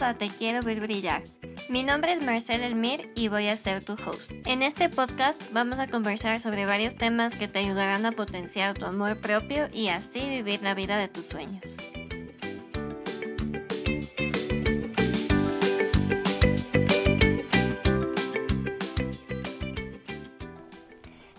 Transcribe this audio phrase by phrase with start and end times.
[0.00, 1.22] A Te Quiero Ver Brillar.
[1.68, 4.28] Mi nombre es Marcel Elmir y voy a ser tu host.
[4.44, 8.86] En este podcast vamos a conversar sobre varios temas que te ayudarán a potenciar tu
[8.86, 11.62] amor propio y así vivir la vida de tus sueños.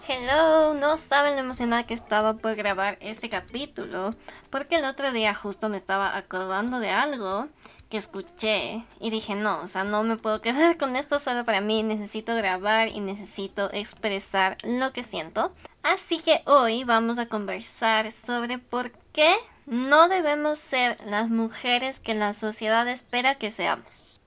[0.07, 4.15] Hello, no saben lo emocionada que estaba por grabar este capítulo,
[4.49, 7.49] porque el otro día justo me estaba acordando de algo
[7.89, 11.61] que escuché y dije, no, o sea, no me puedo quedar con esto solo para
[11.61, 15.53] mí, necesito grabar y necesito expresar lo que siento.
[15.83, 19.35] Así que hoy vamos a conversar sobre por qué
[19.65, 24.19] no debemos ser las mujeres que la sociedad espera que seamos.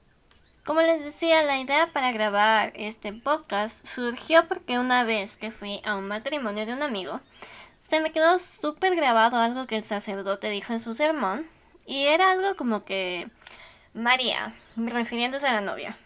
[0.64, 5.80] Como les decía, la idea para grabar este podcast surgió porque una vez que fui
[5.82, 7.20] a un matrimonio de un amigo,
[7.78, 11.46] se me quedó súper grabado algo que el sacerdote dijo en su sermón,
[11.88, 13.28] y era algo como que,
[13.94, 15.96] María, refiriéndose a la novia,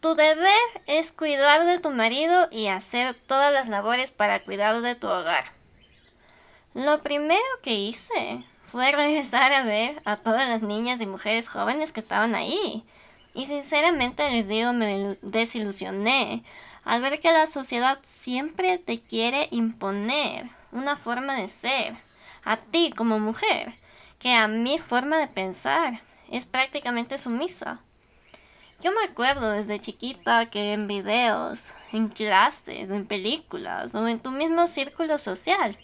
[0.00, 4.94] tu deber es cuidar de tu marido y hacer todas las labores para cuidar de
[4.94, 5.44] tu hogar.
[6.74, 11.92] Lo primero que hice fue regresar a ver a todas las niñas y mujeres jóvenes
[11.92, 12.84] que estaban ahí
[13.32, 16.44] y sinceramente les digo, me desilusioné
[16.84, 21.94] al ver que la sociedad siempre te quiere imponer una forma de ser,
[22.44, 23.72] a ti como mujer,
[24.24, 27.80] que a mi forma de pensar es prácticamente sumisa.
[28.82, 34.30] Yo me acuerdo desde chiquita que en videos, en clases, en películas o en tu
[34.30, 35.76] mismo círculo social,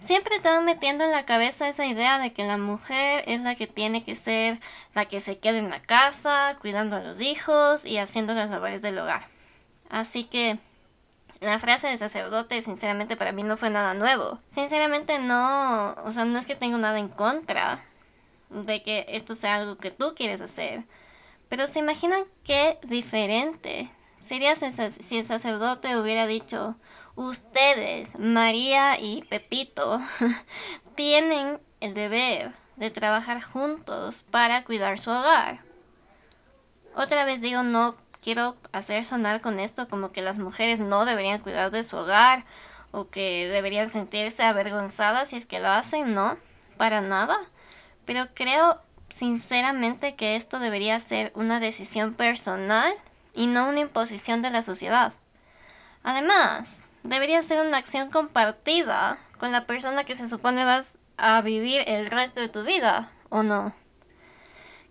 [0.00, 3.54] siempre te van metiendo en la cabeza esa idea de que la mujer es la
[3.54, 4.58] que tiene que ser
[4.92, 8.82] la que se quede en la casa, cuidando a los hijos y haciendo las labores
[8.82, 9.28] del hogar.
[9.88, 10.58] Así que
[11.40, 14.38] la frase de sacerdote sinceramente para mí no fue nada nuevo.
[14.50, 17.84] Sinceramente no, o sea, no es que tengo nada en contra
[18.50, 20.84] de que esto sea algo que tú quieres hacer.
[21.48, 23.90] Pero se imaginan qué diferente
[24.28, 26.76] sería si el sacerdote hubiera dicho,
[27.14, 30.00] ustedes, María y Pepito,
[30.94, 35.60] tienen el deber de trabajar juntos para cuidar su hogar.
[36.94, 41.40] Otra vez digo, no quiero hacer sonar con esto como que las mujeres no deberían
[41.40, 42.44] cuidar de su hogar
[42.90, 46.36] o que deberían sentirse avergonzadas si es que lo hacen, no,
[46.76, 47.38] para nada.
[48.04, 48.80] Pero creo
[49.10, 52.92] sinceramente que esto debería ser una decisión personal
[53.34, 55.12] y no una imposición de la sociedad.
[56.02, 61.82] Además, debería ser una acción compartida con la persona que se supone vas a vivir
[61.86, 63.74] el resto de tu vida, ¿o no?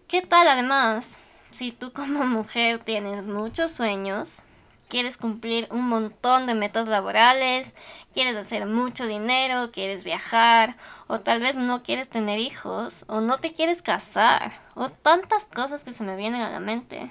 [0.07, 1.19] ¿Qué tal además
[1.57, 4.43] si tú como mujer tienes muchos sueños,
[4.89, 7.73] quieres cumplir un montón de metas laborales,
[8.13, 10.75] quieres hacer mucho dinero, quieres viajar,
[11.07, 15.83] o tal vez no quieres tener hijos, o no te quieres casar, o tantas cosas
[15.83, 17.09] que se me vienen a la mente?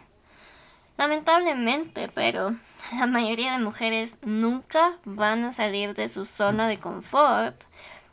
[0.96, 2.54] Lamentablemente, pero
[2.96, 7.64] la mayoría de mujeres nunca van a salir de su zona de confort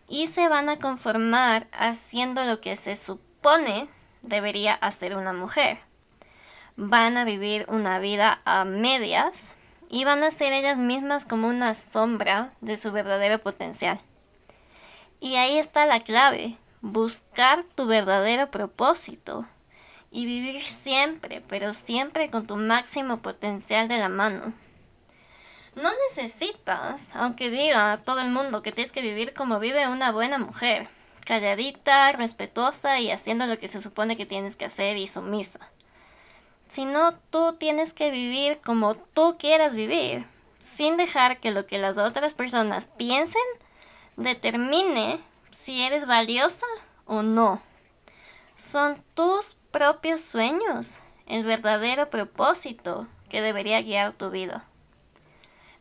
[0.09, 3.87] y se van a conformar haciendo lo que se supone
[4.23, 5.92] debería hacer una mujer.
[6.75, 9.53] Van a vivir una vida a medias
[9.89, 13.99] y van a ser ellas mismas como una sombra de su verdadero potencial.
[15.19, 19.45] Y ahí está la clave, buscar tu verdadero propósito
[20.11, 24.53] y vivir siempre, pero siempre con tu máximo potencial de la mano.
[25.75, 30.11] No necesitas, aunque diga a todo el mundo que tienes que vivir como vive una
[30.11, 30.87] buena mujer,
[31.25, 35.59] calladita, respetuosa y haciendo lo que se supone que tienes que hacer y sumisa.
[36.73, 40.25] Sino tú tienes que vivir como tú quieras vivir,
[40.59, 43.43] sin dejar que lo que las otras personas piensen
[44.17, 45.19] determine
[45.51, 46.65] si eres valiosa
[47.05, 47.61] o no.
[48.55, 54.65] Son tus propios sueños, el verdadero propósito que debería guiar tu vida.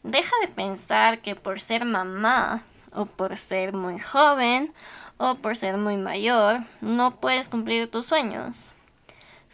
[0.02, 2.64] Deja de pensar que por ser mamá
[2.94, 4.74] o por ser muy joven
[5.16, 8.71] o por ser muy mayor no puedes cumplir tus sueños.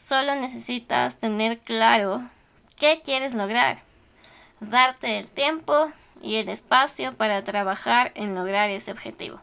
[0.08, 2.22] Solo necesitas tener claro
[2.76, 3.80] qué quieres lograr,
[4.58, 5.90] darte el tiempo
[6.22, 9.38] y el espacio para trabajar en lograr ese objetivo.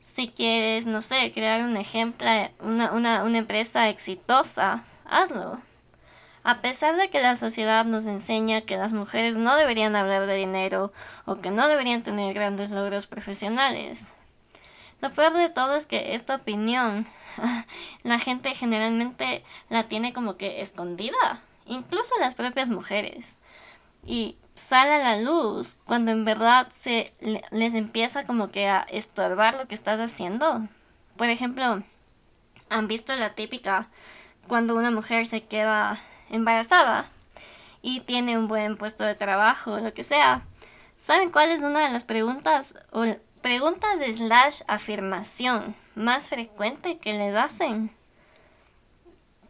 [0.00, 2.26] Si quieres, no sé, crear un ejemplo,
[2.60, 5.60] una, una, una empresa exitosa, hazlo
[6.44, 10.34] a pesar de que la sociedad nos enseña que las mujeres no deberían hablar de
[10.34, 10.94] dinero
[11.26, 14.12] o que no deberían tener grandes logros profesionales.
[15.02, 17.06] Lo peor de todo es que esta opinión
[18.02, 23.36] la gente generalmente la tiene como que escondida, incluso las propias mujeres.
[24.04, 27.12] Y sale a la luz cuando en verdad se
[27.50, 30.66] les empieza como que a estorbar lo que estás haciendo.
[31.16, 31.82] Por ejemplo,
[32.68, 33.88] han visto la típica
[34.48, 35.96] cuando una mujer se queda
[36.30, 37.06] embarazada
[37.82, 40.42] y tiene un buen puesto de trabajo, lo que sea.
[40.96, 43.04] ¿Saben cuál es una de las preguntas o
[43.42, 47.90] preguntas de slash afirmación más frecuente que les hacen?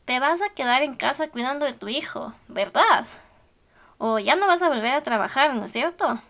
[0.06, 3.06] Te vas a quedar en casa cuidando de tu hijo, ¿verdad?
[3.98, 6.20] O ya no vas a volver a trabajar, ¿no es cierto?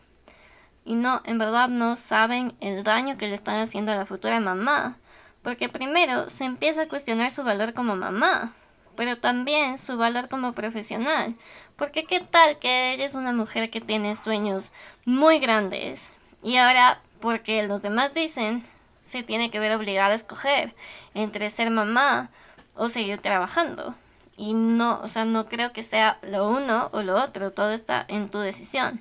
[0.84, 4.40] Y no, en verdad no saben el daño que le están haciendo a la futura
[4.40, 4.98] mamá.
[5.42, 8.52] Porque primero se empieza a cuestionar su valor como mamá,
[8.96, 11.36] pero también su valor como profesional.
[11.76, 14.72] Porque qué tal que ella es una mujer que tiene sueños
[15.04, 16.12] muy grandes
[16.42, 18.62] y ahora porque los demás dicen
[19.06, 20.74] se tiene que ver obligada a escoger
[21.14, 22.30] entre ser mamá
[22.74, 23.94] o seguir trabajando.
[24.36, 28.04] Y no, o sea, no creo que sea lo uno o lo otro, todo está
[28.08, 29.00] en tu decisión.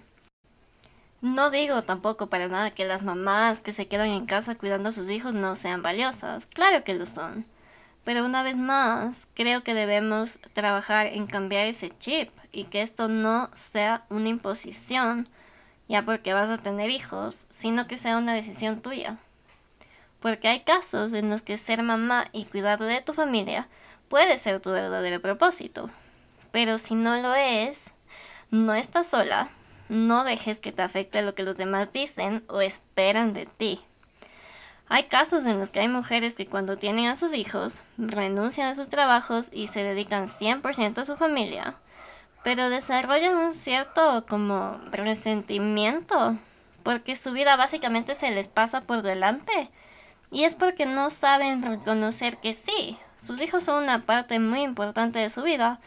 [1.21, 4.91] No digo tampoco para nada que las mamás que se quedan en casa cuidando a
[4.91, 7.45] sus hijos no sean valiosas, claro que lo son.
[8.03, 13.07] Pero una vez más, creo que debemos trabajar en cambiar ese chip y que esto
[13.07, 15.29] no sea una imposición
[15.91, 19.17] ya porque vas a tener hijos, sino que sea una decisión tuya.
[20.19, 23.67] Porque hay casos en los que ser mamá y cuidar de tu familia
[24.07, 25.89] puede ser tu verdadero propósito.
[26.51, 27.93] Pero si no lo es,
[28.49, 29.49] no estás sola
[29.91, 33.81] no dejes que te afecte lo que los demás dicen o esperan de ti.
[34.87, 38.73] Hay casos en los que hay mujeres que cuando tienen a sus hijos renuncian a
[38.73, 41.75] sus trabajos y se dedican 100% a su familia,
[42.43, 46.37] pero desarrollan un cierto como resentimiento
[46.83, 49.69] porque su vida básicamente se les pasa por delante
[50.31, 55.19] y es porque no saben reconocer que sí, sus hijos son una parte muy importante
[55.19, 55.79] de su vida,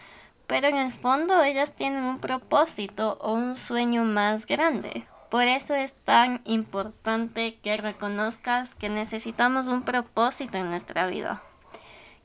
[0.46, 5.06] pero en el fondo ellas tienen un propósito o un sueño más grande.
[5.30, 11.42] Por eso es tan importante que reconozcas que necesitamos un propósito en nuestra vida,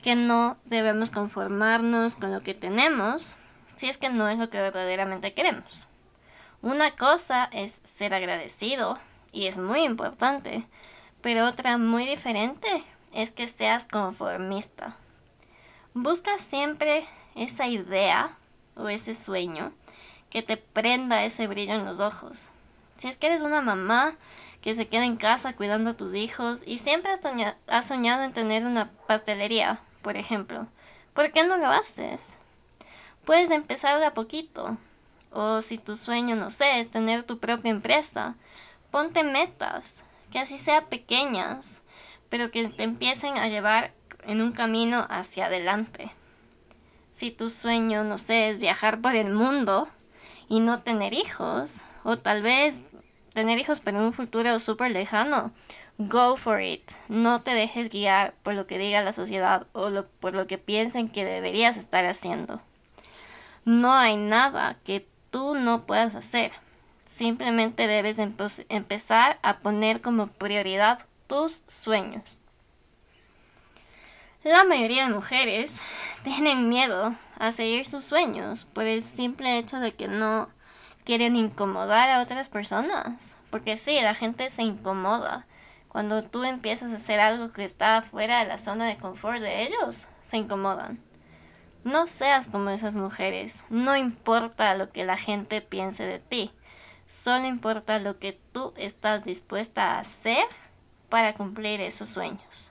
[0.02, 3.36] que no debemos conformarnos con lo que tenemos
[3.80, 5.86] si es que no es lo que verdaderamente queremos.
[6.60, 8.98] Una cosa es ser agradecido
[9.32, 10.66] y es muy importante,
[11.22, 12.84] pero otra muy diferente
[13.14, 14.96] es que seas conformista.
[15.94, 18.36] Busca siempre esa idea
[18.76, 19.72] o ese sueño
[20.28, 22.50] que te prenda ese brillo en los ojos.
[22.98, 24.14] Si es que eres una mamá
[24.60, 27.12] que se queda en casa cuidando a tus hijos y siempre
[27.66, 30.66] has, soñado en tener una pastelería, por ejemplo,
[31.14, 32.39] ¿por qué no lo haces?
[33.24, 34.76] Puedes empezar de a poquito.
[35.30, 38.34] O si tu sueño, no sé, es tener tu propia empresa,
[38.90, 41.82] ponte metas, que así sean pequeñas,
[42.28, 43.92] pero que te empiecen a llevar
[44.24, 46.10] en un camino hacia adelante
[47.20, 49.88] si tu sueño, no sé, es viajar por el mundo
[50.48, 52.80] y no tener hijos, o tal vez
[53.34, 55.52] tener hijos pero en un futuro súper lejano,
[55.98, 56.92] go for it.
[57.08, 61.10] No te dejes guiar por lo que diga la sociedad o por lo que piensen
[61.10, 62.62] que deberías estar haciendo.
[63.64, 66.52] No hay nada que tú no puedas hacer.
[67.06, 68.18] Simplemente debes
[68.68, 72.22] empezar a poner como prioridad tus sueños.
[74.42, 75.82] La mayoría de mujeres
[76.24, 80.48] tienen miedo a seguir sus sueños por el simple hecho de que no
[81.04, 83.36] quieren incomodar a otras personas.
[83.50, 85.46] Porque sí, la gente se incomoda.
[85.88, 89.62] Cuando tú empiezas a hacer algo que está fuera de la zona de confort de
[89.62, 91.09] ellos, se incomodan.
[91.84, 93.64] No seas como esas mujeres.
[93.70, 96.52] No importa lo que la gente piense de ti.
[97.06, 100.44] Solo importa lo que tú estás dispuesta a hacer
[101.08, 102.70] para cumplir esos sueños.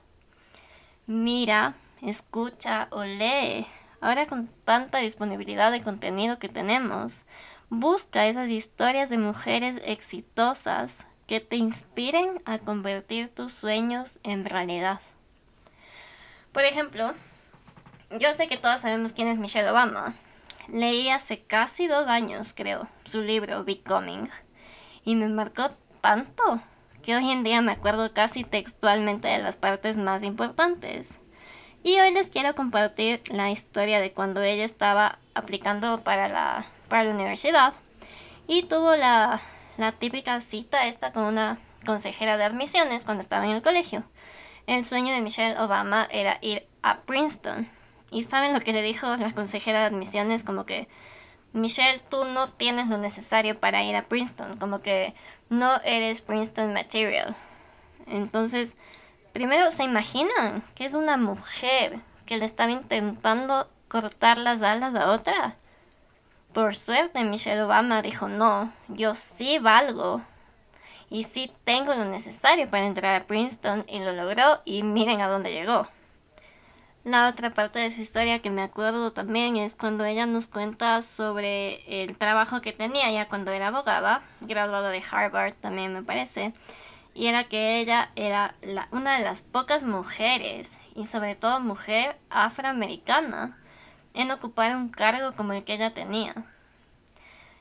[1.06, 3.66] Mira escucha o lee.
[4.00, 7.24] Ahora con tanta disponibilidad de contenido que tenemos,
[7.68, 15.00] busca esas historias de mujeres exitosas que te inspiren a convertir tus sueños en realidad.
[16.52, 17.12] Por ejemplo,
[18.18, 20.14] yo sé que todos sabemos quién es Michelle Obama.
[20.68, 24.28] Leí hace casi dos años, creo, su libro Becoming.
[25.04, 26.60] Y me marcó tanto
[27.02, 31.20] que hoy en día me acuerdo casi textualmente de las partes más importantes.
[31.82, 37.04] Y hoy les quiero compartir la historia de cuando ella estaba aplicando para la, para
[37.04, 37.72] la universidad
[38.46, 39.40] y tuvo la,
[39.78, 44.04] la típica cita esta con una consejera de admisiones cuando estaba en el colegio.
[44.66, 47.79] El sueño de Michelle Obama era ir a Princeton.
[48.10, 50.88] Y saben lo que le dijo la consejera de admisiones, como que,
[51.52, 55.14] Michelle, tú no tienes lo necesario para ir a Princeton, como que
[55.48, 57.34] no eres Princeton material.
[58.06, 58.74] Entonces,
[59.32, 65.12] Primero, ¿se imaginan que es una mujer que le estaba intentando cortar las alas a
[65.12, 65.54] otra?
[66.52, 70.20] Por suerte, Michelle Obama dijo, no, yo sí valgo.
[71.10, 75.28] Y sí tengo lo necesario para entrar a Princeton y lo logró y miren a
[75.28, 75.86] dónde llegó.
[77.02, 81.00] La otra parte de su historia que me acuerdo también es cuando ella nos cuenta
[81.00, 86.52] sobre el trabajo que tenía ya cuando era abogada, graduada de Harvard también me parece,
[87.14, 88.54] y era que ella era
[88.90, 93.56] una de las pocas mujeres, y sobre todo mujer afroamericana,
[94.12, 96.34] en ocupar un cargo como el que ella tenía.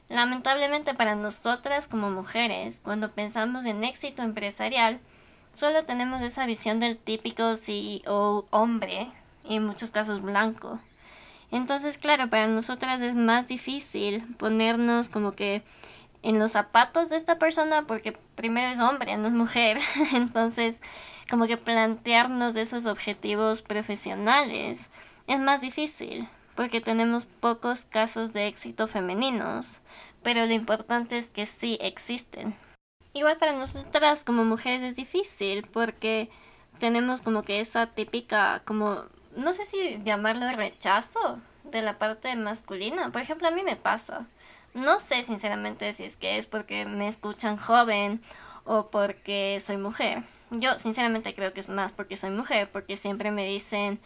[0.09, 4.99] Lamentablemente para nosotras como mujeres, cuando pensamos en éxito empresarial,
[5.53, 9.13] solo tenemos esa visión del típico CEO hombre
[9.55, 10.79] en muchos casos blanco.
[11.51, 15.63] Entonces, claro, para nosotras es más difícil ponernos como que
[16.21, 19.79] en los zapatos de esta persona porque primero es hombre, no es mujer.
[20.13, 20.75] Entonces,
[21.29, 24.89] como que plantearnos esos objetivos profesionales
[25.27, 29.81] es más difícil porque tenemos pocos casos de éxito femeninos,
[30.23, 32.55] pero lo importante es que sí existen.
[33.13, 36.29] Igual para nosotras como mujeres es difícil porque
[36.79, 39.03] tenemos como que esa típica como
[39.35, 43.11] no sé si llamarlo rechazo de la parte masculina.
[43.11, 44.25] Por ejemplo, a mí me pasa.
[44.73, 48.21] No sé sinceramente si es que es porque me escuchan joven
[48.65, 50.23] o porque soy mujer.
[50.51, 53.99] Yo sinceramente creo que es más porque soy mujer, porque siempre me dicen,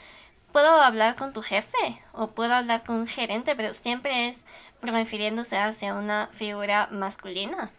[0.52, 4.46] puedo hablar con tu jefe o puedo hablar con un gerente, pero siempre es
[4.82, 7.72] refiriéndose hacia una figura masculina.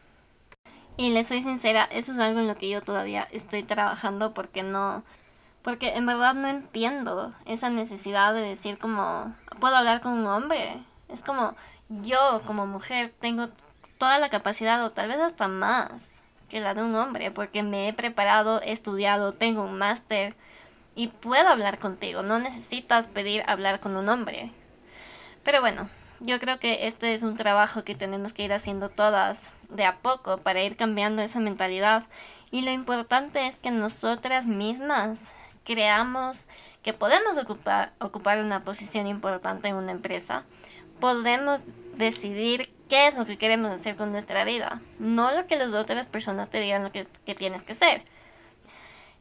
[0.96, 4.62] Y le soy sincera, eso es algo en lo que yo todavía estoy trabajando porque
[4.62, 5.02] no,
[5.64, 10.78] porque en verdad no entiendo esa necesidad de decir como, puedo hablar con un hombre.
[11.08, 11.56] Es como,
[11.88, 13.48] yo como mujer tengo
[13.96, 17.88] toda la capacidad o tal vez hasta más que la de un hombre porque me
[17.88, 20.36] he preparado, he estudiado, tengo un máster
[20.94, 22.22] y puedo hablar contigo.
[22.22, 24.52] No necesitas pedir hablar con un hombre.
[25.44, 25.88] Pero bueno,
[26.20, 29.96] yo creo que este es un trabajo que tenemos que ir haciendo todas de a
[29.96, 32.04] poco para ir cambiando esa mentalidad.
[32.50, 35.32] Y lo importante es que nosotras mismas
[35.64, 36.46] creamos
[36.82, 40.44] que podemos ocupar, ocupar una posición importante en una empresa,
[41.00, 41.60] podemos
[41.96, 46.06] decidir qué es lo que queremos hacer con nuestra vida, no lo que las otras
[46.06, 48.02] personas te digan lo que, que tienes que hacer.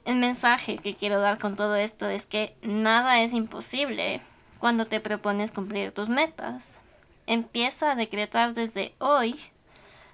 [0.05, 4.21] El mensaje que quiero dar con todo esto es que nada es imposible
[4.59, 6.81] cuando te propones cumplir tus metas.
[7.25, 9.39] Empieza a decretar desde hoy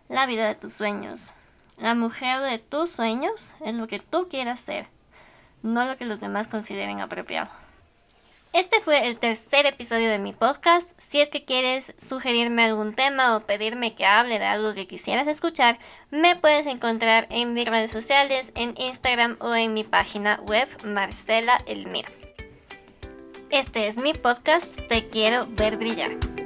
[0.07, 1.19] la vida de tus sueños.
[1.77, 4.87] La mujer de tus sueños es lo que tú quieras ser
[5.63, 7.49] no lo que los demás consideren apropiado.
[8.51, 10.91] Este fue el tercer episodio de mi podcast.
[10.97, 15.27] Si es que quieres sugerirme algún tema o pedirme que hable de algo que quisieras
[15.27, 15.77] escuchar,
[16.09, 21.59] me puedes encontrar en mis redes sociales, en Instagram o en mi página web Marcela
[21.67, 22.09] Elmira.
[23.51, 26.38] Este es mi podcast Te quiero ver brillar.